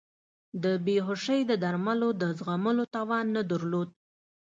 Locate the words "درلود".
3.51-3.89